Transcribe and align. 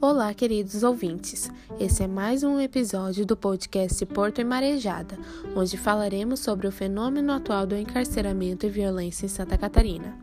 Olá, 0.00 0.32
queridos 0.32 0.84
ouvintes. 0.84 1.50
Esse 1.78 2.04
é 2.04 2.06
mais 2.06 2.44
um 2.44 2.60
episódio 2.60 3.26
do 3.26 3.36
podcast 3.36 4.06
Porto 4.06 4.40
e 4.40 4.44
Marejada, 4.44 5.18
onde 5.56 5.76
falaremos 5.76 6.38
sobre 6.40 6.68
o 6.68 6.72
fenômeno 6.72 7.32
atual 7.32 7.66
do 7.66 7.76
encarceramento 7.76 8.64
e 8.64 8.70
violência 8.70 9.26
em 9.26 9.28
Santa 9.28 9.58
Catarina. 9.58 10.16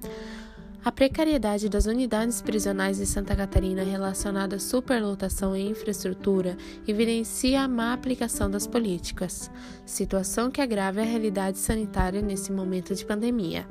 A 0.84 0.92
precariedade 0.92 1.68
das 1.68 1.88
unidades 1.88 2.42
prisionais 2.42 2.98
de 2.98 3.06
Santa 3.06 3.36
Catarina 3.36 3.84
relacionada 3.84 4.56
à 4.56 4.60
superlotação 4.60 5.56
e 5.56 5.70
infraestrutura 5.70 6.56
evidencia 6.88 7.62
a 7.62 7.68
má 7.68 7.92
aplicação 7.92 8.50
das 8.50 8.66
políticas, 8.66 9.52
situação 9.86 10.50
que 10.50 10.62
agrava 10.62 11.02
a 11.02 11.04
realidade 11.04 11.58
sanitária 11.58 12.22
nesse 12.22 12.52
momento 12.52 12.96
de 12.96 13.06
pandemia. 13.06 13.68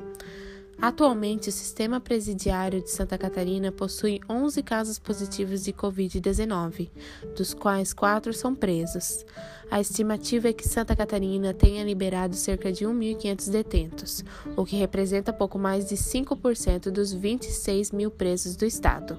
Atualmente, 0.80 1.48
o 1.48 1.52
sistema 1.52 2.00
presidiário 2.00 2.82
de 2.82 2.90
Santa 2.90 3.16
Catarina 3.16 3.72
possui 3.72 4.20
11 4.28 4.62
casos 4.62 4.98
positivos 4.98 5.64
de 5.64 5.72
Covid-19, 5.72 6.90
dos 7.36 7.54
quais 7.54 7.92
quatro 7.92 8.32
são 8.32 8.54
presos. 8.54 9.24
A 9.70 9.80
estimativa 9.80 10.48
é 10.48 10.52
que 10.52 10.68
Santa 10.68 10.94
Catarina 10.94 11.52
tenha 11.52 11.84
liberado 11.84 12.36
cerca 12.36 12.70
de 12.70 12.84
1.500 12.84 13.50
detentos, 13.50 14.24
o 14.56 14.64
que 14.64 14.76
representa 14.76 15.32
pouco 15.32 15.58
mais 15.58 15.88
de 15.88 15.96
5% 15.96 16.90
dos 16.90 17.12
26 17.12 17.90
mil 17.90 18.10
presos 18.10 18.56
do 18.56 18.64
estado. 18.64 19.18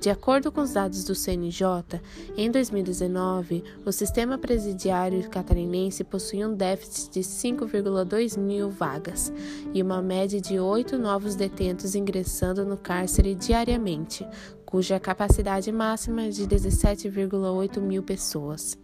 De 0.00 0.10
acordo 0.10 0.52
com 0.52 0.60
os 0.60 0.72
dados 0.72 1.04
do 1.04 1.14
CNJ, 1.14 2.00
em 2.36 2.50
2019, 2.50 3.64
o 3.86 3.92
sistema 3.92 4.36
presidiário 4.36 5.26
catarinense 5.30 6.04
possuía 6.04 6.46
um 6.46 6.54
déficit 6.54 7.10
de 7.12 7.20
5,2 7.20 8.38
mil 8.38 8.68
vagas 8.68 9.32
e 9.72 9.82
uma 9.82 10.02
média 10.02 10.40
de 10.40 10.58
oito 10.58 10.98
novos 10.98 11.34
detentos 11.36 11.94
ingressando 11.94 12.66
no 12.66 12.76
cárcere 12.76 13.34
diariamente, 13.34 14.26
cuja 14.74 14.98
capacidade 14.98 15.70
máxima 15.70 16.24
é 16.24 16.30
de 16.30 16.48
17,8 16.48 17.80
mil 17.80 18.02
pessoas. 18.02 18.76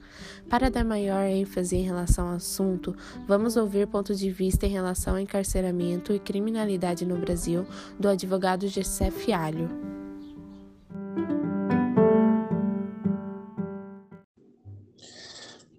Para 0.48 0.70
dar 0.70 0.84
maior 0.84 1.24
ênfase 1.26 1.74
em 1.74 1.82
relação 1.82 2.28
ao 2.28 2.34
assunto, 2.36 2.94
vamos 3.26 3.56
ouvir 3.56 3.88
ponto 3.88 4.14
de 4.14 4.30
vista 4.30 4.66
em 4.66 4.68
relação 4.68 5.14
ao 5.14 5.18
encarceramento 5.18 6.12
e 6.12 6.20
criminalidade 6.20 7.04
no 7.04 7.18
Brasil 7.18 7.66
do 7.98 8.08
advogado 8.08 8.68
Gessé 8.68 9.10
Fialho. 9.10 9.68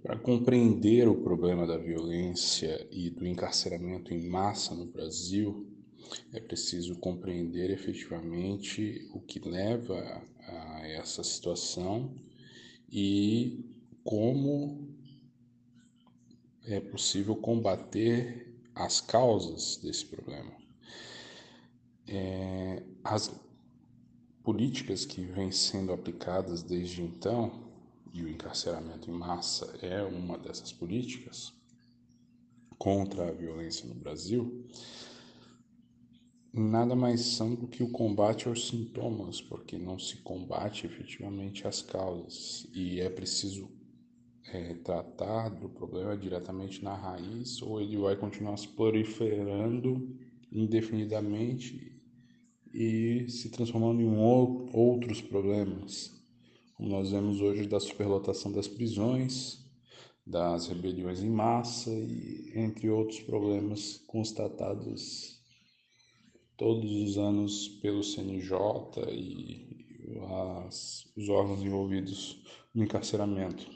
Para 0.04 0.18
compreender 0.18 1.08
o 1.08 1.16
problema 1.16 1.66
da 1.66 1.78
violência 1.78 2.86
e 2.92 3.10
do 3.10 3.26
encarceramento 3.26 4.14
em 4.14 4.28
massa 4.28 4.76
no 4.76 4.88
Brasil, 4.88 5.66
é 6.34 6.40
preciso 6.40 6.96
compreender 6.96 7.70
efetivamente 7.72 9.08
o 9.14 9.20
que 9.20 9.40
leva 9.40 10.24
a 10.40 10.88
essa 10.88 11.24
situação 11.24 12.16
e 12.92 13.66
como 14.04 14.90
é 16.66 16.80
possível 16.80 17.36
combater 17.36 18.54
as 18.76 19.02
causas 19.02 19.78
desse 19.78 20.06
problema. 20.06 20.52
É, 22.08 22.84
as 23.04 23.34
políticas 24.44 25.06
que 25.06 25.22
vêm 25.22 25.52
sendo 25.52 25.94
aplicadas 25.94 26.64
desde 26.64 27.02
então 27.02 27.72
e 28.14 28.24
o 28.24 28.30
encarceramento 28.30 29.10
em 29.10 29.14
massa 29.14 29.66
é 29.82 30.04
uma 30.04 30.38
dessas 30.38 30.72
políticas 30.72 31.54
contra 32.78 33.30
a 33.30 33.32
violência 33.32 33.88
no 33.88 33.94
Brasil, 33.94 34.66
nada 36.54 36.96
mais 36.96 37.22
são 37.22 37.56
do 37.56 37.68
que 37.68 37.84
o 37.84 37.92
combate 37.92 38.48
aos 38.48 38.68
sintomas, 38.68 39.42
porque 39.42 39.78
não 39.78 39.98
se 39.98 40.18
combate 40.18 40.86
efetivamente 40.86 41.68
as 41.68 41.82
causas. 41.82 42.68
E 42.74 43.00
é 43.00 43.10
preciso 43.10 43.70
é, 44.46 44.74
tratar 44.76 45.50
do 45.50 45.70
problema 45.70 46.18
diretamente 46.18 46.84
na 46.84 46.96
raiz 46.96 47.62
ou 47.62 47.80
ele 47.82 47.98
vai 47.98 48.16
continuar 48.16 48.58
se 48.58 48.68
proliferando 48.68 50.18
indefinidamente 50.52 52.00
e 52.74 53.26
se 53.30 53.50
transformando 53.50 54.02
em 54.02 54.18
outros 54.74 55.22
problemas. 55.22 56.12
Como 56.76 56.90
nós 56.90 57.12
vemos 57.12 57.40
hoje 57.40 57.68
da 57.68 57.80
superlotação 57.80 58.52
das 58.52 58.68
prisões, 58.68 59.62
das 60.26 60.68
rebeliões 60.68 61.22
em 61.22 61.30
massa 61.30 61.92
e 61.92 62.52
entre 62.56 62.90
outros 62.90 63.20
problemas 63.22 63.98
constatados 64.08 65.41
todos 66.62 66.92
os 66.92 67.18
anos 67.18 67.68
pelo 67.82 68.04
CNJ 68.04 68.56
e 69.10 70.16
as, 70.68 71.12
os 71.18 71.28
órgãos 71.28 71.64
envolvidos 71.64 72.40
no 72.72 72.84
encarceramento. 72.84 73.68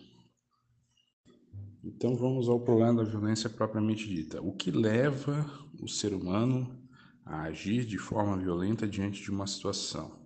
Então 1.84 2.16
vamos 2.16 2.48
ao 2.48 2.60
problema 2.60 3.04
da 3.04 3.10
violência 3.10 3.50
propriamente 3.50 4.08
dita. 4.08 4.40
O 4.40 4.52
que 4.52 4.70
leva 4.70 5.50
o 5.82 5.88
ser 5.88 6.14
humano 6.14 6.80
a 7.26 7.46
agir 7.46 7.86
de 7.86 7.98
forma 7.98 8.38
violenta 8.38 8.88
diante 8.88 9.20
de 9.20 9.32
uma 9.32 9.48
situação? 9.48 10.20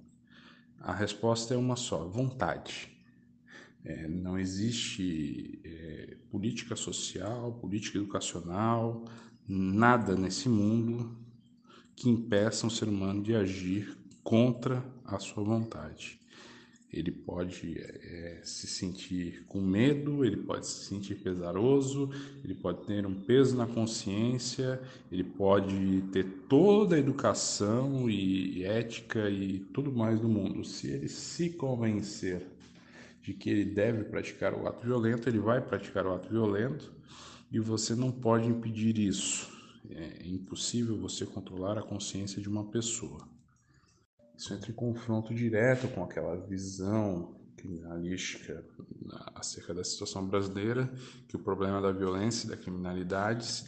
A 0.81 0.93
resposta 0.93 1.53
é 1.53 1.57
uma 1.57 1.77
só: 1.77 2.09
vontade. 2.09 2.91
É, 3.85 4.05
não 4.05 4.37
existe 4.37 5.61
é, 5.63 6.17
política 6.29 6.75
social, 6.75 7.53
política 7.53 7.97
educacional, 7.97 9.05
nada 9.47 10.13
nesse 10.17 10.49
mundo 10.49 11.28
que 11.99 12.09
impeça 12.09 12.65
um 12.65 12.69
ser 12.69 12.87
humano 12.87 13.21
de 13.21 13.35
agir 13.35 13.97
contra 14.23 14.83
a 15.05 15.19
sua 15.19 15.43
vontade 15.43 16.19
ele 16.91 17.11
pode 17.11 17.77
é, 17.77 18.39
se 18.43 18.65
sentir 18.65 19.45
com 19.47 19.61
medo, 19.61 20.25
ele 20.25 20.37
pode 20.37 20.65
se 20.65 20.85
sentir 20.85 21.15
pesaroso, 21.15 22.09
ele 22.43 22.55
pode 22.55 22.83
ter 22.85 23.05
um 23.05 23.13
peso 23.13 23.55
na 23.55 23.67
consciência, 23.67 24.81
ele 25.11 25.23
pode 25.23 26.01
ter 26.11 26.25
toda 26.47 26.95
a 26.95 26.99
educação 26.99 28.09
e 28.09 28.63
ética 28.63 29.29
e 29.29 29.59
tudo 29.71 29.91
mais 29.91 30.19
do 30.19 30.27
mundo. 30.27 30.65
Se 30.65 30.87
ele 30.87 31.07
se 31.07 31.51
convencer 31.51 32.47
de 33.21 33.33
que 33.33 33.51
ele 33.51 33.65
deve 33.65 34.05
praticar 34.05 34.55
o 34.55 34.67
ato 34.67 34.83
violento, 34.83 35.29
ele 35.29 35.39
vai 35.39 35.61
praticar 35.61 36.07
o 36.07 36.13
ato 36.13 36.27
violento 36.27 36.91
e 37.51 37.59
você 37.59 37.93
não 37.93 38.11
pode 38.11 38.47
impedir 38.47 38.97
isso. 38.97 39.58
É 39.91 40.27
impossível 40.27 40.97
você 40.97 41.25
controlar 41.25 41.77
a 41.77 41.83
consciência 41.83 42.41
de 42.41 42.47
uma 42.47 42.69
pessoa. 42.69 43.27
Isso 44.37 44.53
entra 44.53 44.71
em 44.71 44.75
confronto 44.75 45.33
direto 45.33 45.87
com 45.89 46.03
aquela 46.03 46.35
visão 46.35 47.35
criminalística 47.57 48.63
acerca 49.35 49.73
da 49.73 49.83
situação 49.83 50.25
brasileira, 50.25 50.89
que 51.27 51.35
o 51.35 51.39
problema 51.39 51.81
da 51.81 51.91
violência 51.91 52.45
e 52.45 52.49
da 52.49 52.55
criminalidade 52.55 53.65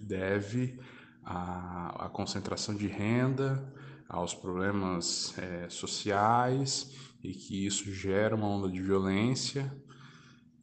deve 0.00 0.78
à, 1.22 2.06
à 2.06 2.08
concentração 2.08 2.74
de 2.74 2.86
renda, 2.86 3.62
aos 4.08 4.32
problemas 4.32 5.36
é, 5.36 5.68
sociais 5.68 6.94
e 7.22 7.32
que 7.32 7.66
isso 7.66 7.92
gera 7.92 8.36
uma 8.36 8.46
onda 8.46 8.70
de 8.70 8.80
violência 8.80 9.70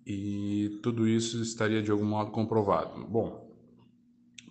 e 0.05 0.79
tudo 0.81 1.07
isso 1.07 1.41
estaria 1.41 1.81
de 1.83 1.91
algum 1.91 2.05
modo 2.05 2.31
comprovado. 2.31 3.05
Bom, 3.05 3.52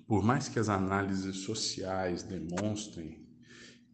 por 0.06 0.22
mais 0.22 0.48
que 0.48 0.58
as 0.58 0.68
análises 0.68 1.38
sociais 1.38 2.22
demonstrem 2.22 3.22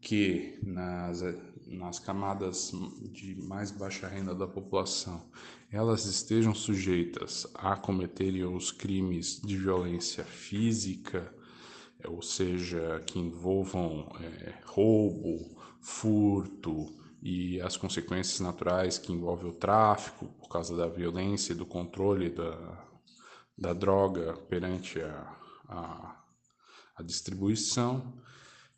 que 0.00 0.58
nas, 0.62 1.22
nas 1.66 1.98
camadas 1.98 2.72
de 3.12 3.34
mais 3.36 3.70
baixa 3.70 4.06
renda 4.08 4.34
da 4.34 4.47
população 4.47 5.28
elas 5.70 6.06
estejam 6.06 6.54
sujeitas 6.54 7.47
a 7.54 7.76
cometerem 7.76 8.44
os 8.44 8.72
crimes 8.72 9.41
de 9.41 9.56
violência 9.56 10.24
física, 10.24 11.32
ou 12.06 12.22
seja, 12.22 13.02
que 13.06 13.18
envolvam 13.18 14.08
é, 14.20 14.54
roubo, 14.64 15.59
furto 15.80 16.86
e 17.21 17.60
as 17.60 17.77
consequências 17.77 18.41
naturais 18.41 18.97
que 18.97 19.12
envolvem 19.12 19.50
o 19.50 19.54
tráfico 19.54 20.27
por 20.41 20.48
causa 20.48 20.77
da 20.77 20.88
violência 20.88 21.53
e 21.53 21.56
do 21.56 21.66
controle 21.66 22.30
da, 22.30 22.86
da 23.59 23.72
droga 23.72 24.34
perante 24.48 25.00
a, 25.00 25.37
a, 25.68 26.16
a 26.97 27.03
distribuição 27.03 28.15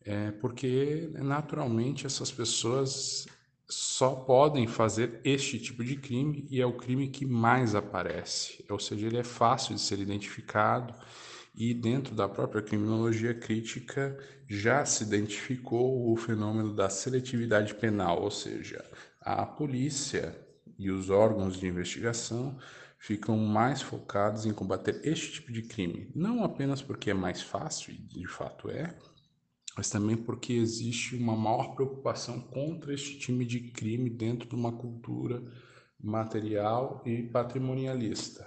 é 0.04 0.30
porque 0.32 1.10
naturalmente 1.14 2.06
essas 2.06 2.32
pessoas 2.32 3.26
só 3.68 4.14
podem 4.14 4.66
fazer 4.66 5.20
este 5.24 5.58
tipo 5.58 5.84
de 5.84 5.96
crime 5.96 6.46
e 6.50 6.60
é 6.60 6.66
o 6.66 6.76
crime 6.76 7.08
que 7.08 7.24
mais 7.24 7.74
aparece, 7.74 8.64
ou 8.68 8.80
seja, 8.80 9.06
ele 9.06 9.18
é 9.18 9.24
fácil 9.24 9.74
de 9.74 9.80
ser 9.80 10.00
identificado 10.00 10.92
e 11.54 11.72
dentro 11.72 12.14
da 12.14 12.28
própria 12.28 12.62
criminologia 12.62 13.34
crítica 13.34 14.18
já 14.48 14.84
se 14.84 15.04
identificou 15.04 16.10
o 16.10 16.16
fenômeno 16.16 16.74
da 16.74 16.88
seletividade 16.88 17.74
penal, 17.74 18.22
ou 18.22 18.30
seja, 18.30 18.84
a 19.20 19.46
polícia 19.46 20.36
e 20.78 20.90
os 20.90 21.10
órgãos 21.10 21.56
de 21.56 21.66
investigação 21.66 22.58
ficam 23.00 23.34
mais 23.38 23.80
focados 23.80 24.44
em 24.44 24.52
combater 24.52 25.00
este 25.02 25.32
tipo 25.32 25.50
de 25.50 25.62
crime, 25.62 26.12
não 26.14 26.44
apenas 26.44 26.82
porque 26.82 27.10
é 27.10 27.14
mais 27.14 27.40
fácil, 27.40 27.94
e 27.94 27.96
de 27.96 28.26
fato 28.26 28.68
é, 28.68 28.94
mas 29.74 29.88
também 29.88 30.18
porque 30.18 30.52
existe 30.52 31.16
uma 31.16 31.34
maior 31.34 31.74
preocupação 31.74 32.38
contra 32.38 32.92
este 32.92 33.18
time 33.18 33.46
de 33.46 33.70
crime 33.70 34.10
dentro 34.10 34.46
de 34.46 34.54
uma 34.54 34.70
cultura 34.70 35.42
material 35.98 37.02
e 37.06 37.22
patrimonialista. 37.22 38.46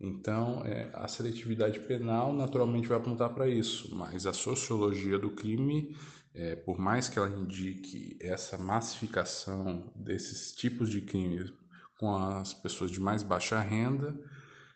Então, 0.00 0.66
é, 0.66 0.90
a 0.94 1.06
seletividade 1.06 1.78
penal 1.78 2.32
naturalmente 2.32 2.88
vai 2.88 2.98
apontar 2.98 3.32
para 3.32 3.48
isso, 3.48 3.94
mas 3.94 4.26
a 4.26 4.32
sociologia 4.32 5.16
do 5.16 5.30
crime, 5.30 5.96
é, 6.34 6.56
por 6.56 6.80
mais 6.80 7.08
que 7.08 7.16
ela 7.16 7.30
indique 7.30 8.16
essa 8.20 8.58
massificação 8.58 9.92
desses 9.94 10.52
tipos 10.52 10.90
de 10.90 11.00
crimes 11.00 11.52
com 12.02 12.16
as 12.16 12.52
pessoas 12.52 12.90
de 12.90 13.00
mais 13.00 13.22
baixa 13.22 13.60
renda, 13.60 14.12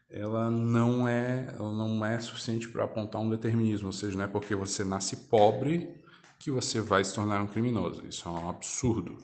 ela 0.09 0.49
não 0.49 1.09
é, 1.09 1.53
ela 1.59 1.73
não 1.73 2.07
é 2.07 2.21
suficiente 2.21 2.69
para 2.69 2.85
apontar 2.85 3.21
um 3.21 3.29
determinismo, 3.29 3.89
ou 3.89 3.93
seja, 3.93 4.17
não 4.17 4.23
é 4.23 4.29
porque 4.29 4.55
você 4.55 4.85
nasce 4.85 5.17
pobre 5.29 5.93
que 6.39 6.53
você 6.53 6.81
vai 6.81 7.03
se 7.03 7.13
tornar 7.13 7.43
um 7.43 7.49
criminoso. 7.49 8.07
Isso 8.07 8.29
é 8.29 8.31
um 8.31 8.49
absurdo. 8.49 9.19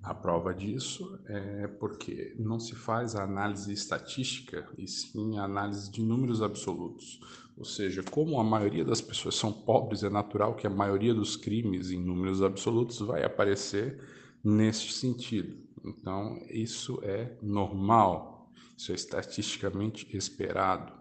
A 0.00 0.14
prova 0.14 0.54
disso 0.54 1.18
é 1.26 1.66
porque 1.66 2.36
não 2.38 2.60
se 2.60 2.76
faz 2.76 3.16
a 3.16 3.24
análise 3.24 3.72
estatística, 3.72 4.68
e 4.78 4.86
sim 4.86 5.36
a 5.36 5.42
análise 5.42 5.90
de 5.90 6.00
números 6.00 6.40
absolutos. 6.40 7.18
Ou 7.56 7.64
seja, 7.64 8.04
como 8.04 8.38
a 8.38 8.44
maioria 8.44 8.84
das 8.84 9.00
pessoas 9.00 9.34
são 9.34 9.52
pobres, 9.52 10.04
é 10.04 10.08
natural 10.08 10.54
que 10.54 10.64
a 10.64 10.70
maioria 10.70 11.12
dos 11.12 11.34
crimes 11.34 11.90
em 11.90 12.00
números 12.00 12.40
absolutos 12.40 13.00
vai 13.00 13.24
aparecer 13.24 14.00
nesse 14.44 14.92
sentido. 14.92 15.58
Então, 15.84 16.38
isso 16.48 17.00
é 17.02 17.36
normal, 17.42 18.50
isso 18.76 18.92
é 18.92 18.94
estatisticamente 18.94 20.08
esperado. 20.16 20.92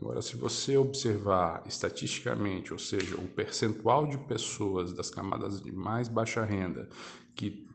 Agora, 0.00 0.22
se 0.22 0.36
você 0.36 0.76
observar 0.76 1.62
estatisticamente, 1.66 2.72
ou 2.72 2.78
seja, 2.78 3.14
o 3.16 3.28
percentual 3.28 4.06
de 4.06 4.18
pessoas 4.18 4.92
das 4.92 5.10
camadas 5.10 5.60
de 5.60 5.70
mais 5.70 6.08
baixa 6.08 6.44
renda 6.44 6.88
que 7.34 7.68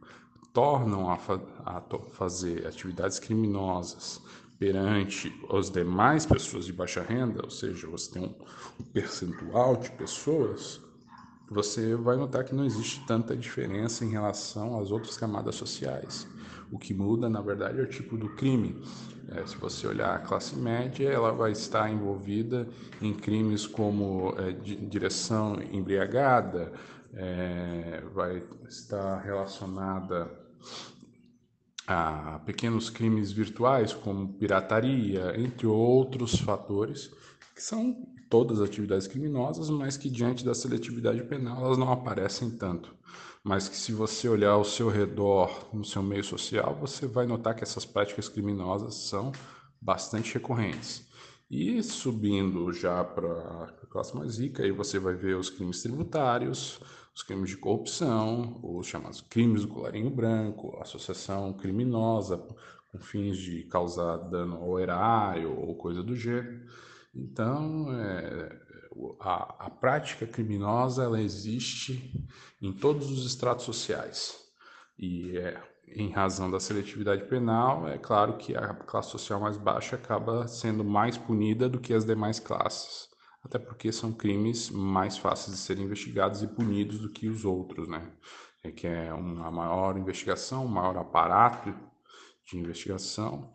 tornam 0.51 1.09
a, 1.09 1.17
fa 1.17 1.39
a 1.63 1.81
fazer 2.11 2.65
atividades 2.65 3.19
criminosas 3.19 4.21
perante 4.57 5.31
as 5.51 5.69
demais 5.69 6.25
pessoas 6.25 6.65
de 6.65 6.73
baixa 6.73 7.03
renda, 7.03 7.41
ou 7.43 7.49
seja, 7.51 7.87
você 7.87 8.13
tem 8.13 8.23
um, 8.23 8.83
percentual 8.85 9.75
de 9.75 9.91
pessoas, 9.91 10.81
você 11.49 11.95
vai 11.95 12.17
notar 12.17 12.43
que 12.43 12.55
não 12.55 12.65
existe 12.65 13.05
tanta 13.05 13.35
diferença 13.37 14.03
em 14.03 14.09
relação 14.09 14.79
às 14.79 14.91
outras 14.91 15.15
camadas 15.15 15.55
sociais. 15.55 16.27
O 16.71 16.77
que 16.77 16.93
muda, 16.93 17.29
na 17.29 17.41
verdade, 17.41 17.79
é 17.79 17.83
o 17.83 17.87
tipo 17.87 18.17
do 18.17 18.29
crime. 18.29 18.81
É, 19.29 19.45
se 19.45 19.57
você 19.57 19.87
olhar 19.87 20.15
a 20.15 20.19
classe 20.19 20.55
média, 20.55 21.09
ela 21.09 21.31
vai 21.31 21.51
estar 21.51 21.89
envolvida 21.89 22.67
em 23.01 23.13
crimes 23.13 23.67
como 23.67 24.33
é, 24.37 24.51
direção 24.51 25.61
embriagada, 25.71 26.71
é, 27.13 28.03
vai 28.13 28.43
estar 28.67 29.17
relacionada 29.21 30.29
a 31.85 32.39
pequenos 32.45 32.89
crimes 32.89 33.31
virtuais, 33.31 33.93
como 33.93 34.33
pirataria, 34.33 35.33
entre 35.39 35.65
outros 35.65 36.37
fatores, 36.37 37.09
que 37.55 37.63
são 37.63 37.95
todas 38.29 38.61
atividades 38.61 39.07
criminosas, 39.07 39.69
mas 39.69 39.97
que 39.97 40.09
diante 40.09 40.43
da 40.43 40.53
seletividade 40.53 41.23
penal 41.23 41.65
elas 41.65 41.77
não 41.77 41.91
aparecem 41.91 42.51
tanto. 42.51 42.95
Mas 43.43 43.69
que 43.69 43.77
se 43.77 43.93
você 43.93 44.27
olhar 44.27 44.51
ao 44.51 44.65
seu 44.65 44.89
redor, 44.89 45.69
no 45.73 45.85
seu 45.85 46.03
meio 46.03 46.23
social, 46.23 46.75
você 46.79 47.07
vai 47.07 47.25
notar 47.25 47.55
que 47.55 47.63
essas 47.63 47.85
práticas 47.85 48.27
criminosas 48.27 48.95
são 48.95 49.31
bastante 49.81 50.33
recorrentes. 50.33 51.07
E 51.49 51.81
subindo 51.81 52.73
já 52.73 53.03
para 53.03 53.31
a 53.81 53.87
classe 53.89 54.15
mais 54.15 54.37
rica, 54.37 54.63
aí 54.63 54.71
você 54.71 54.99
vai 54.99 55.15
ver 55.15 55.37
os 55.37 55.49
crimes 55.49 55.81
tributários, 55.81 56.79
os 57.15 57.23
crimes 57.23 57.49
de 57.49 57.57
corrupção, 57.57 58.59
os 58.61 58.85
chamados 58.85 59.21
crimes 59.21 59.61
do 59.61 59.69
colarinho 59.69 60.09
branco, 60.09 60.77
associação 60.81 61.53
criminosa 61.53 62.37
com 62.91 62.99
fins 62.99 63.37
de 63.37 63.63
causar 63.63 64.17
dano 64.17 64.57
ao 64.57 64.79
erário 64.79 65.57
ou 65.57 65.75
coisa 65.75 66.03
do 66.03 66.15
gênero. 66.15 66.65
Então, 67.17 67.87
é, 67.93 68.59
a, 69.19 69.65
a, 69.65 69.69
prática 69.69 70.27
criminosa 70.27 71.03
ela 71.03 71.21
existe 71.21 72.13
em 72.61 72.71
todos 72.71 73.09
os 73.11 73.25
estratos 73.25 73.65
sociais. 73.65 74.37
E 74.97 75.37
é, 75.37 75.61
em 75.87 76.11
razão 76.11 76.49
da 76.51 76.59
seletividade 76.59 77.25
penal, 77.25 77.87
é 77.87 77.97
claro 77.97 78.37
que 78.37 78.55
a 78.55 78.73
classe 78.73 79.09
social 79.11 79.39
mais 79.39 79.57
baixa 79.57 79.95
acaba 79.95 80.47
sendo 80.47 80.83
mais 80.83 81.17
punida 81.17 81.67
do 81.67 81.79
que 81.79 81.93
as 81.93 82.05
demais 82.05 82.39
classes 82.39 83.07
até 83.47 83.57
porque 83.57 83.91
são 83.91 84.11
crimes 84.11 84.69
mais 84.69 85.17
fáceis 85.17 85.55
de 85.55 85.61
serem 85.61 85.85
investigados 85.85 86.43
e 86.43 86.47
punidos 86.47 86.99
do 86.99 87.09
que 87.09 87.29
os 87.29 87.45
outros, 87.45 87.87
né? 87.87 88.11
É 88.63 88.71
que 88.71 88.85
é 88.85 89.13
uma 89.13 89.49
maior 89.49 89.97
investigação, 89.97 90.65
um 90.65 90.69
maior 90.69 90.97
aparato 90.97 91.73
de 92.45 92.57
investigação 92.57 93.53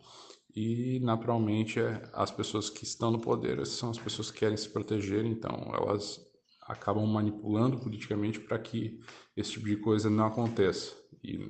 e, 0.55 0.99
naturalmente, 0.99 1.79
é, 1.79 2.01
as 2.13 2.29
pessoas 2.29 2.69
que 2.69 2.83
estão 2.83 3.11
no 3.11 3.19
poder 3.19 3.65
são 3.65 3.89
as 3.89 3.97
pessoas 3.97 4.29
que 4.29 4.39
querem 4.39 4.57
se 4.57 4.69
proteger, 4.69 5.25
então 5.25 5.71
elas 5.73 6.19
acabam 6.61 7.05
manipulando 7.05 7.79
politicamente 7.79 8.39
para 8.39 8.59
que 8.59 8.99
esse 9.35 9.51
tipo 9.53 9.65
de 9.65 9.77
coisa 9.77 10.09
não 10.09 10.25
aconteça. 10.25 10.95
E, 11.23 11.49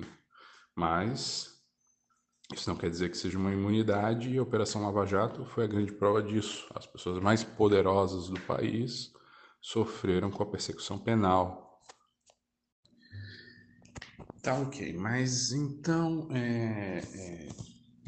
mas 0.74 1.54
isso 2.52 2.68
não 2.68 2.76
quer 2.76 2.90
dizer 2.90 3.10
que 3.10 3.16
seja 3.16 3.38
uma 3.38 3.52
imunidade 3.52 4.30
e 4.30 4.38
a 4.38 4.42
Operação 4.42 4.82
Lava 4.82 5.06
Jato 5.06 5.44
foi 5.44 5.64
a 5.64 5.68
grande 5.68 5.92
prova 5.92 6.22
disso. 6.22 6.66
As 6.74 6.86
pessoas 6.86 7.22
mais 7.22 7.44
poderosas 7.44 8.28
do 8.28 8.40
país 8.40 9.12
sofreram 9.60 10.30
com 10.30 10.42
a 10.42 10.46
persecução 10.46 10.98
penal. 10.98 11.80
Tá 14.42 14.58
ok, 14.60 14.92
mas 14.94 15.52
então 15.52 16.28
é, 16.30 16.98
é, 16.98 17.48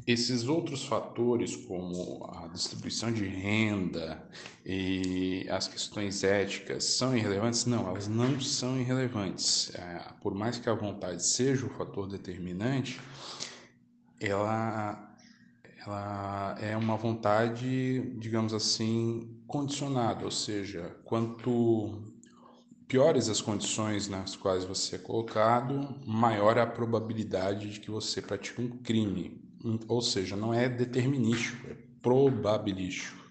esses 0.06 0.46
outros 0.46 0.84
fatores, 0.84 1.56
como 1.56 2.30
a 2.32 2.46
distribuição 2.48 3.12
de 3.12 3.24
renda 3.24 4.22
e 4.64 5.44
as 5.50 5.66
questões 5.66 6.22
éticas, 6.22 6.84
são 6.84 7.16
irrelevantes? 7.16 7.66
Não, 7.66 7.88
elas 7.88 8.06
não 8.06 8.40
são 8.40 8.78
irrelevantes. 8.78 9.74
É, 9.74 10.00
por 10.22 10.32
mais 10.32 10.58
que 10.58 10.68
a 10.68 10.74
vontade 10.74 11.26
seja 11.26 11.66
o 11.66 11.70
fator 11.70 12.06
determinante, 12.06 13.00
ela, 14.20 15.16
ela 15.84 16.56
é 16.60 16.76
uma 16.76 16.96
vontade, 16.96 18.00
digamos 18.18 18.54
assim, 18.54 19.42
condicionada, 19.48 20.24
ou 20.24 20.30
seja, 20.30 20.96
quanto 21.04 22.00
piores 22.86 23.28
as 23.28 23.40
condições 23.40 24.06
nas 24.06 24.36
quais 24.36 24.64
você 24.64 24.94
é 24.94 24.98
colocado, 25.00 25.96
maior 26.06 26.58
a 26.58 26.66
probabilidade 26.66 27.70
de 27.70 27.80
que 27.80 27.90
você 27.90 28.22
pratique 28.22 28.60
um 28.60 28.68
crime. 28.78 29.45
Ou 29.88 30.02
seja, 30.02 30.36
não 30.36 30.52
é 30.52 30.68
determinístico, 30.68 31.66
é 31.68 31.76
probabilístico. 32.00 33.24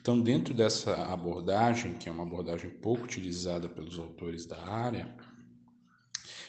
Então, 0.00 0.20
dentro 0.20 0.54
dessa 0.54 0.94
abordagem, 1.12 1.94
que 1.94 2.08
é 2.08 2.12
uma 2.12 2.22
abordagem 2.22 2.70
pouco 2.70 3.04
utilizada 3.04 3.68
pelos 3.68 3.98
autores 3.98 4.46
da 4.46 4.64
área, 4.64 5.12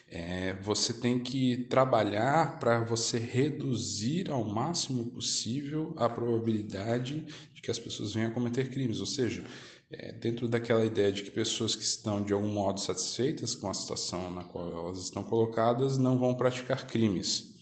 é, 0.10 0.54
você 0.62 0.94
tem 0.94 1.20
que 1.20 1.66
trabalhar 1.66 2.60
para 2.60 2.84
você 2.84 3.18
reduzir 3.18 4.30
ao 4.30 4.44
máximo 4.44 5.06
possível 5.06 5.94
a 5.98 6.08
probabilidade 6.08 7.26
de 7.54 7.62
que 7.62 7.72
as 7.72 7.80
pessoas 7.80 8.14
venham 8.14 8.30
a 8.30 8.34
cometer 8.34 8.70
crimes. 8.70 9.00
Ou 9.00 9.06
seja, 9.06 9.44
é, 9.90 10.12
dentro 10.12 10.48
daquela 10.48 10.86
ideia 10.86 11.12
de 11.12 11.24
que 11.24 11.32
pessoas 11.32 11.76
que 11.76 11.84
estão 11.84 12.22
de 12.22 12.34
algum 12.34 12.52
modo 12.52 12.80
satisfeitas 12.80 13.56
com 13.56 13.70
a 13.70 13.74
situação 13.74 14.30
na 14.32 14.44
qual 14.44 14.70
elas 14.70 15.00
estão 15.00 15.24
colocadas 15.24 15.98
não 15.98 16.18
vão 16.18 16.36
praticar 16.36 16.86
crimes. 16.86 17.57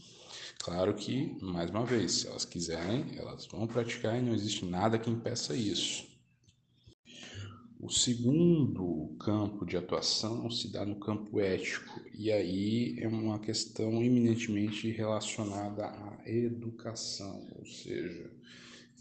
Claro 0.59 0.93
que, 0.95 1.37
mais 1.41 1.69
uma 1.69 1.85
vez, 1.85 2.11
se 2.11 2.27
elas 2.27 2.45
quiserem, 2.45 3.05
elas 3.17 3.45
vão 3.45 3.67
praticar 3.67 4.17
e 4.17 4.21
não 4.21 4.33
existe 4.33 4.65
nada 4.65 4.97
que 4.97 5.09
impeça 5.09 5.55
isso. 5.55 6.07
O 7.79 7.89
segundo 7.89 9.15
campo 9.19 9.63
de 9.63 9.77
atuação 9.77 10.49
se 10.49 10.71
dá 10.71 10.83
no 10.85 10.95
campo 10.95 11.39
ético, 11.39 12.01
e 12.13 12.31
aí 12.31 12.95
é 12.99 13.07
uma 13.07 13.37
questão 13.37 14.03
eminentemente 14.03 14.89
relacionada 14.89 15.85
à 15.85 16.21
educação, 16.25 17.47
ou 17.55 17.65
seja, 17.65 18.31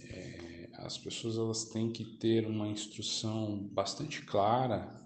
é, 0.01 0.69
as 0.75 0.99
pessoas 0.99 1.39
elas 1.39 1.65
têm 1.67 1.91
que 1.91 2.05
ter 2.05 2.47
uma 2.47 2.69
instrução 2.69 3.57
bastante 3.73 4.21
clara 4.23 5.03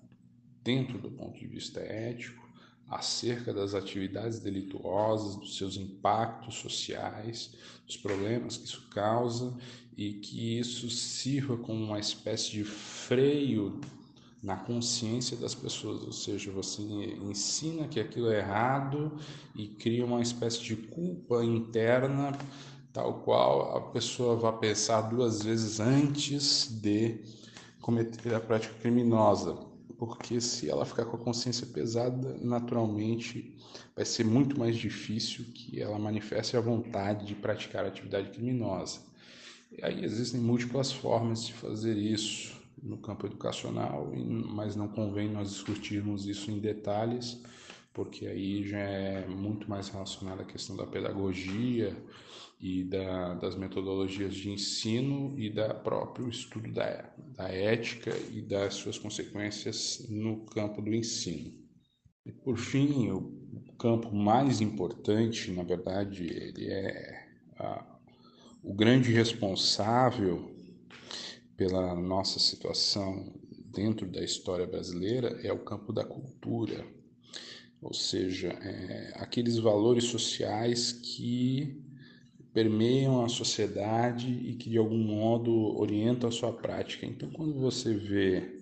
dentro 0.65 0.99
do 0.99 1.11
ponto 1.11 1.39
de 1.39 1.47
vista 1.47 1.79
ético 1.79 2.48
acerca 2.89 3.53
das 3.53 3.75
atividades 3.75 4.39
delituosas, 4.41 5.37
dos 5.37 5.57
seus 5.57 5.77
impactos 5.77 6.55
sociais, 6.57 7.53
dos 7.87 7.97
problemas 7.97 8.57
que 8.57 8.65
isso 8.65 8.89
causa 8.91 9.55
e 9.97 10.15
que 10.15 10.59
isso 10.59 10.89
sirva 10.89 11.57
como 11.57 11.85
uma 11.85 11.99
espécie 11.99 12.53
de 12.53 12.65
freio 12.65 13.81
na 14.43 14.57
consciência 14.57 15.37
das 15.37 15.55
pessoas, 15.55 16.03
ou 16.03 16.13
seja, 16.13 16.51
você 16.53 16.81
ensina 16.83 17.89
que 17.89 17.99
aquilo 17.99 18.31
é 18.31 18.39
errado 18.39 19.13
e 19.55 19.67
cria 19.67 20.05
uma 20.05 20.23
espécie 20.23 20.63
de 20.63 20.77
culpa 20.77 21.45
interna, 21.45 22.39
tal 22.93 23.21
qual 23.23 23.77
a 23.77 23.81
pessoa 23.91 24.37
vai 24.37 24.57
pensar 24.59 25.03
duas 25.03 25.43
vezes 25.43 25.81
antes 25.81 26.69
de 26.69 27.21
cometer 27.81 28.35
a 28.35 28.41
prática 28.41 28.75
criminosa. 28.75 29.68
Porque 29.99 30.41
se 30.41 30.71
ela 30.71 30.87
ficar 30.87 31.05
com 31.05 31.17
a 31.17 31.21
consciência 31.21 31.67
pesada, 31.67 32.39
naturalmente 32.41 33.53
vai 33.97 34.05
ser 34.05 34.25
muito 34.25 34.59
mais 34.59 34.77
difícil 34.77 35.45
que 35.53 35.83
ela 35.83 35.99
manifeste 35.99 36.57
a 36.57 36.61
vontade 36.61 37.27
de 37.27 37.35
praticar 37.35 37.85
atividade 37.85 38.31
criminosa. 38.31 39.01
E 39.77 39.85
aí 39.85 40.05
existem 40.05 40.41
múltiplas 40.41 40.93
formas 40.93 41.45
de 41.45 41.53
fazer 41.53 41.97
isso 41.97 42.57
no 42.81 42.97
campo 42.97 43.27
educacional, 43.27 44.13
mas 44.15 44.77
não 44.77 44.87
convém 44.87 45.29
nós 45.29 45.51
discutirmos 45.51 46.27
isso 46.27 46.49
em 46.49 46.61
detalhes, 46.61 47.43
porque 47.99 48.29
aí 48.29 48.63
já 48.63 48.79
é 48.79 49.27
muito 49.27 49.69
mais 49.69 49.89
relacionado 49.89 50.43
à 50.43 50.45
questão 50.45 50.77
da 50.77 50.87
pedagogia 50.87 51.97
e 52.61 52.85
da, 52.85 53.35
das 53.35 53.57
metodologias 53.57 54.37
de 54.37 54.51
ensino 54.51 55.37
e 55.37 55.51
da 55.51 55.75
próprio 55.75 56.29
estudo 56.29 56.71
da, 56.71 57.13
da 57.35 57.49
ética 57.49 58.17
e 58.33 58.41
das 58.41 58.75
suas 58.75 58.97
consequências 58.97 60.07
no 60.09 60.47
campo 60.47 60.81
do 60.81 60.95
ensino. 60.95 61.53
E 62.25 62.31
por 62.31 62.57
fim, 62.57 63.11
o 63.11 63.73
campo 63.77 64.15
mais 64.15 64.61
importante, 64.61 65.51
na 65.51 65.65
verdade, 65.65 66.23
ele 66.23 66.69
é 66.69 67.27
a, 67.59 67.99
o 68.63 68.73
grande 68.75 69.11
responsável 69.11 70.55
pela 71.57 71.97
nossa 71.97 72.39
situação 72.39 73.35
dentro 73.75 74.07
da 74.07 74.23
história 74.23 74.69
brasileira 74.69 75.41
é 75.43 75.53
o 75.53 75.65
campo 75.65 75.93
da 75.93 76.05
cultura, 76.05 76.87
ou 77.81 77.95
seja, 77.95 78.49
é, 78.49 79.13
aqueles 79.17 79.59
valores 79.59 80.05
sociais 80.05 80.93
que 80.93 81.83
permeiam 82.53 83.25
a 83.25 83.29
sociedade 83.29 84.29
e 84.29 84.55
que 84.55 84.69
de 84.69 84.79
algum 84.79 84.99
modo 84.99 85.79
orientam 85.79 86.29
a 86.29 86.33
sua 86.33 86.53
prática. 86.53 87.07
Então, 87.07 87.31
quando 87.31 87.55
você 87.55 87.95
vê 87.95 88.59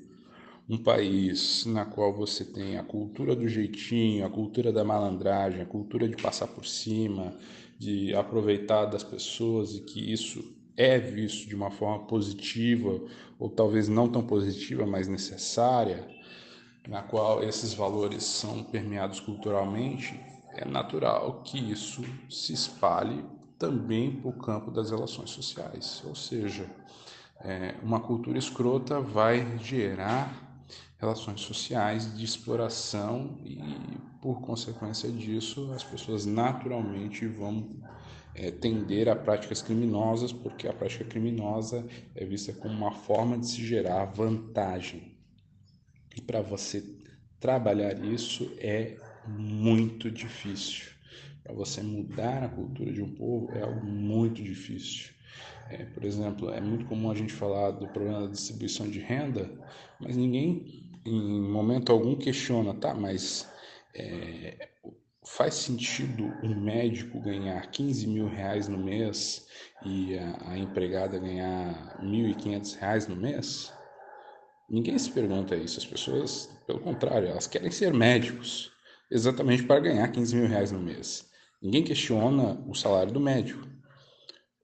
um 0.69 0.77
país 0.77 1.65
na 1.65 1.85
qual 1.85 2.13
você 2.13 2.45
tem 2.45 2.77
a 2.77 2.83
cultura 2.83 3.35
do 3.37 3.47
jeitinho, 3.47 4.27
a 4.27 4.31
cultura 4.31 4.73
da 4.73 4.85
malandragem, 4.85 5.63
a 5.63 5.67
cultura 5.67 6.09
de 6.09 6.17
passar 6.17 6.49
por 6.49 6.67
cima, 6.67 7.35
de 7.79 8.15
aproveitar 8.15 8.87
das 8.87 9.05
pessoas 9.05 9.77
e 9.77 9.81
que 9.81 10.13
isso 10.13 10.45
é 10.77 10.99
visto 10.99 11.49
de 11.49 11.55
uma 11.55 11.71
forma 11.71 12.05
positiva 12.07 13.01
ou 13.39 13.49
talvez 13.49 13.89
não 13.89 14.09
tão 14.09 14.23
positiva, 14.23 14.85
mas 14.85 15.09
necessária, 15.09 16.07
na 16.89 17.03
qual 17.03 17.43
esses 17.43 17.75
valores 17.75 18.25
são 18.25 18.63
permeados 18.63 19.21
culturalmente, 19.21 20.19
é 20.55 20.65
natural 20.65 21.43
que 21.45 21.59
isso 21.59 22.03
se 22.31 22.53
espalhe 22.53 23.25
também 23.59 24.13
para 24.21 24.31
o 24.31 24.33
campo 24.33 24.71
das 24.71 24.91
relações 24.91 25.31
sociais. 25.31 26.03
Ou 26.07 26.15
seja, 26.15 26.71
é, 27.41 27.75
uma 27.83 28.01
cultura 28.01 28.39
escrota 28.39 29.01
vai 29.01 29.59
gerar 29.59 30.47
relações 30.99 31.43
sociais 31.43 32.17
de 32.17 32.25
exploração 32.25 33.39
e, 33.45 33.59
por 34.21 34.41
consequência 34.41 35.11
disso, 35.11 35.71
as 35.73 35.85
pessoas 35.85 36.25
naturalmente 36.25 37.27
vão 37.27 37.69
é, 38.35 38.51
tender 38.51 39.09
a 39.09 39.17
práticas 39.17 39.61
criminosas, 39.61 40.33
porque 40.33 40.67
a 40.67 40.73
prática 40.73 41.05
criminosa 41.05 41.87
é 42.15 42.25
vista 42.25 42.53
como 42.53 42.75
uma 42.75 42.93
forma 42.93 43.39
de 43.39 43.47
se 43.47 43.65
gerar 43.65 44.07
vantagem. 44.07 45.16
E 46.17 46.21
para 46.23 46.41
você 46.41 46.83
trabalhar 47.39 48.03
isso 48.03 48.51
é 48.59 48.97
muito 49.27 50.11
difícil. 50.11 50.87
Para 51.45 51.55
você 51.55 51.83
mudar 51.83 52.43
a 52.43 52.49
cultura 52.49 52.93
de 52.93 53.03
um 53.03 53.15
povo 53.15 53.55
é 53.55 53.61
algo 53.63 53.85
muito 53.85 54.43
difícil. 54.43 55.15
É, 55.69 55.85
por 55.85 56.05
exemplo, 56.05 56.51
é 56.51 56.61
muito 56.61 56.87
comum 56.87 57.11
a 57.11 57.15
gente 57.15 57.33
falar 57.33 57.73
do 57.73 57.87
problema 57.89 58.23
da 58.23 58.33
distribuição 58.33 58.89
de 58.89 58.99
renda, 59.01 59.51
mas 59.99 60.17
ninguém, 60.17 60.91
em 61.05 61.43
momento 61.43 61.93
algum, 61.93 62.17
questiona, 62.17 62.73
tá? 62.73 62.95
Mas 62.95 63.53
é, 63.95 64.71
faz 65.25 65.55
sentido 65.55 66.39
um 66.43 66.55
médico 66.55 67.21
ganhar 67.21 67.71
15 67.71 68.07
mil 68.07 68.27
reais 68.29 68.69
no 68.69 68.79
mês 68.79 69.47
e 69.81 70.17
a, 70.17 70.53
a 70.53 70.59
empregada 70.59 71.19
ganhar 71.19 71.97
1.500 72.01 72.75
reais 72.75 73.09
no 73.09 73.17
mês? 73.17 73.77
Ninguém 74.69 74.99
se 74.99 75.11
pergunta 75.11 75.55
isso. 75.55 75.79
As 75.79 75.87
pessoas, 75.87 76.51
pelo 76.67 76.81
contrário, 76.81 77.29
elas 77.29 77.47
querem 77.47 77.71
ser 77.71 77.95
médicos 77.95 78.73
exatamente 79.11 79.63
para 79.63 79.81
ganhar 79.81 80.09
15 80.09 80.35
mil 80.35 80.49
reais 80.49 80.73
no 80.73 80.81
mês. 80.81 81.29
Ninguém 81.63 81.85
questiona 81.85 82.61
o 82.69 82.75
salário 82.75 83.13
do 83.13 83.21
médico. 83.21 83.67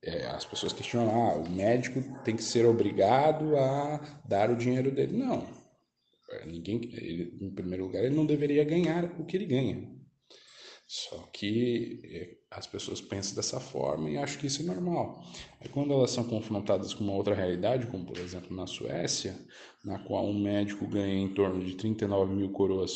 É, 0.05 0.27
as 0.27 0.45
pessoas 0.45 0.73
questionam, 0.73 1.15
ah, 1.15 1.37
o 1.37 1.49
médico 1.49 2.03
tem 2.25 2.35
que 2.35 2.43
ser 2.43 2.67
obrigado 2.67 3.57
a 3.57 4.21
dar 4.25 4.51
o 4.51 4.57
dinheiro 4.57 4.91
dele. 4.91 5.17
Não. 5.17 5.47
É, 6.31 6.47
ninguém, 6.47 6.81
ele, 6.93 7.39
em 7.41 7.51
primeiro 7.51 7.85
lugar, 7.85 8.03
ele 8.03 8.17
não 8.17 8.27
deveria 8.27 8.65
ganhar 8.65 9.05
o 9.21 9.25
que 9.25 9.37
ele 9.37 9.47
ganha. 9.47 10.02
Só 10.95 11.17
que 11.33 12.03
é, 12.05 12.37
as 12.51 12.67
pessoas 12.67 13.01
pensam 13.01 13.35
dessa 13.35 13.59
forma 13.59 14.11
e 14.11 14.19
acham 14.19 14.39
que 14.39 14.47
isso 14.47 14.61
é 14.61 14.65
normal. 14.67 15.25
Aí 15.59 15.67
quando 15.67 15.91
elas 15.91 16.11
são 16.11 16.23
confrontadas 16.23 16.93
com 16.93 17.03
uma 17.03 17.15
outra 17.15 17.35
realidade, 17.35 17.87
como 17.87 18.05
por 18.05 18.19
exemplo 18.19 18.55
na 18.55 18.67
Suécia, 18.67 19.35
na 19.83 19.99
qual 20.01 20.27
um 20.27 20.39
médico 20.39 20.87
ganha 20.87 21.15
em 21.15 21.33
torno 21.33 21.65
de 21.65 21.77
39 21.77 22.35
mil 22.35 22.51
coroas 22.51 22.91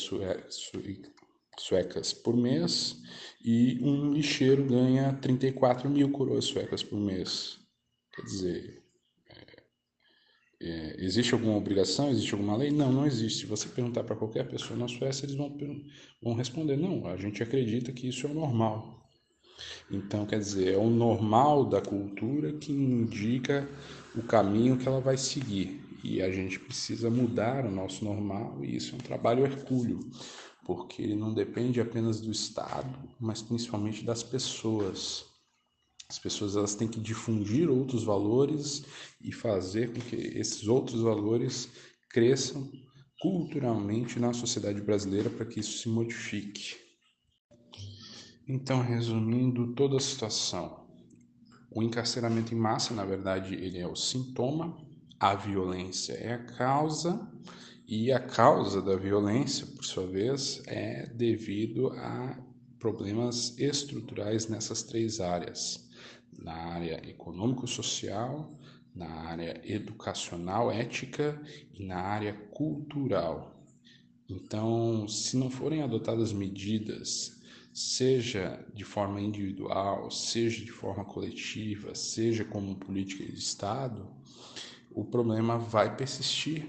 suecas 1.57 2.13
por 2.13 2.37
mês 2.37 3.01
e 3.43 3.79
um 3.81 4.13
lixeiro 4.13 4.63
ganha 4.63 5.17
34 5.19 5.89
mil 5.89 6.11
coroas 6.11 6.45
suecas 6.45 6.83
por 6.83 6.99
mês. 6.99 7.57
Quer 8.13 8.21
dizer, 8.21 8.83
é, 8.83 8.86
é, 10.59 10.95
existe 10.99 11.33
alguma 11.33 11.55
obrigação? 11.55 12.09
Existe 12.09 12.33
alguma 12.33 12.57
lei? 12.57 12.71
Não, 12.71 12.91
não 12.91 13.05
existe. 13.05 13.41
Se 13.41 13.45
você 13.45 13.67
perguntar 13.67 14.03
para 14.03 14.15
qualquer 14.15 14.47
pessoa 14.47 14.77
na 14.77 14.87
Suécia, 14.87 15.25
eles 15.25 15.35
vão, 15.35 15.55
vão 16.21 16.33
responder: 16.33 16.77
não, 16.77 17.07
a 17.07 17.17
gente 17.17 17.43
acredita 17.43 17.91
que 17.91 18.07
isso 18.07 18.25
é 18.27 18.33
normal. 18.33 19.09
Então, 19.89 20.25
quer 20.25 20.39
dizer, 20.39 20.73
é 20.73 20.77
o 20.77 20.89
normal 20.89 21.65
da 21.65 21.81
cultura 21.81 22.53
que 22.53 22.71
indica 22.71 23.67
o 24.15 24.21
caminho 24.21 24.77
que 24.77 24.87
ela 24.87 24.99
vai 24.99 25.17
seguir. 25.17 25.81
E 26.03 26.21
a 26.21 26.31
gente 26.31 26.59
precisa 26.59 27.09
mudar 27.09 27.65
o 27.65 27.71
nosso 27.71 28.05
normal, 28.05 28.63
e 28.63 28.75
isso 28.75 28.93
é 28.93 28.95
um 28.95 28.99
trabalho 29.01 29.45
hercúleo 29.45 29.99
porque 30.67 31.01
ele 31.01 31.15
não 31.15 31.33
depende 31.33 31.79
apenas 31.79 32.19
do 32.19 32.29
Estado, 32.29 32.99
mas 33.17 33.41
principalmente 33.41 34.03
das 34.03 34.21
pessoas. 34.21 35.25
As 36.09 36.17
pessoas 36.17 36.55
elas 36.55 36.73
têm 36.73 36.87
que 36.87 37.01
difundir 37.01 37.69
outros 37.69 38.03
valores 38.03 38.85
e 39.21 39.31
fazer 39.31 39.93
com 39.93 39.99
que 39.99 40.15
esses 40.15 40.67
outros 40.67 41.01
valores 41.01 41.69
cresçam 42.09 42.71
culturalmente 43.19 44.19
na 44.19 44.31
sociedade 44.31 44.81
brasileira 44.81 45.29
para 45.29 45.45
que 45.45 45.59
isso 45.59 45.79
se 45.79 45.89
modifique. 45.89 46.77
Então, 48.47 48.81
resumindo 48.81 49.73
toda 49.73 49.97
a 49.97 49.99
situação, 49.99 50.87
o 51.69 51.83
encarceramento 51.83 52.53
em 52.53 52.57
massa, 52.57 52.93
na 52.93 53.03
verdade, 53.03 53.55
ele 53.55 53.77
é 53.77 53.87
o 53.87 53.95
sintoma, 53.95 54.77
a 55.19 55.35
violência 55.35 56.13
é 56.13 56.33
a 56.33 56.45
causa 56.45 57.29
e 57.85 58.11
a 58.11 58.19
causa 58.19 58.81
da 58.81 58.95
violência, 58.95 59.67
por 59.67 59.83
sua 59.83 60.07
vez, 60.07 60.61
é 60.67 61.07
devido 61.07 61.89
a 61.89 62.37
problemas 62.79 63.57
estruturais 63.57 64.47
nessas 64.47 64.83
três 64.83 65.19
áreas: 65.19 65.86
na 66.37 66.53
área 66.53 67.01
econômico-social, 67.09 68.53
na 68.93 69.07
área 69.07 69.61
educacional, 69.63 70.71
ética 70.71 71.41
e 71.73 71.83
na 71.83 71.97
área 71.97 72.33
cultural. 72.33 73.63
Então, 74.29 75.07
se 75.07 75.37
não 75.37 75.49
forem 75.49 75.81
adotadas 75.81 76.33
medidas, 76.33 77.39
seja 77.73 78.65
de 78.73 78.83
forma 78.83 79.21
individual, 79.21 80.09
seja 80.09 80.65
de 80.65 80.71
forma 80.71 81.05
coletiva, 81.05 81.93
seja 81.93 82.43
como 82.43 82.75
política 82.75 83.23
de 83.23 83.37
Estado, 83.37 84.07
o 84.91 85.05
problema 85.05 85.59
vai 85.59 85.95
persistir 85.95 86.67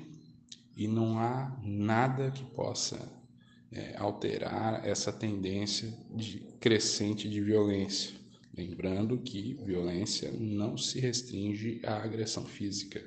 e 0.76 0.86
não 0.86 1.18
há 1.18 1.58
nada 1.64 2.30
que 2.30 2.44
possa 2.44 3.10
é, 3.72 3.96
alterar 3.96 4.86
essa 4.86 5.10
tendência 5.10 5.92
de, 6.14 6.40
crescente 6.60 7.28
de 7.28 7.40
violência. 7.40 8.17
Lembrando 8.58 9.16
que 9.18 9.54
violência 9.64 10.32
não 10.32 10.76
se 10.76 10.98
restringe 10.98 11.80
à 11.84 12.02
agressão 12.02 12.44
física. 12.44 13.00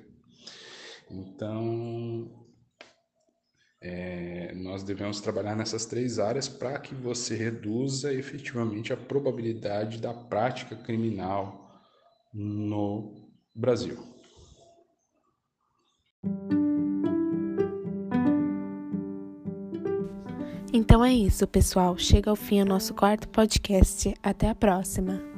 Então, 1.09 2.47
é, 3.81 4.53
nós 4.55 4.81
devemos 4.81 5.19
trabalhar 5.19 5.57
nessas 5.57 5.85
três 5.85 6.19
áreas 6.19 6.47
para 6.47 6.79
que 6.79 6.95
você 6.95 7.35
reduza 7.35 8.13
efetivamente 8.13 8.93
a 8.93 8.97
probabilidade 8.97 9.97
da 9.97 10.13
prática 10.13 10.73
criminal 10.73 11.69
no 12.33 13.29
Brasil. 13.53 13.97
Então 20.71 21.03
é 21.03 21.11
isso, 21.11 21.45
pessoal. 21.45 21.97
Chega 21.97 22.29
ao 22.29 22.37
fim 22.37 22.61
o 22.61 22.65
nosso 22.65 22.93
quarto 22.93 23.27
podcast. 23.27 24.13
Até 24.23 24.47
a 24.47 24.55
próxima. 24.55 25.30